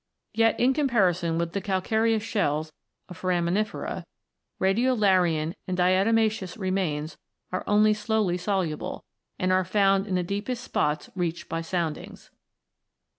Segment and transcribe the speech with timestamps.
[0.33, 2.73] Yet, in comparison with the calcareous shells
[3.07, 4.03] of foramini fera,
[4.59, 7.17] radiolarian and diatomaceous remains
[7.51, 9.05] are only slowly soluble,
[9.37, 12.31] and are found in the deepest spots reached by soundings.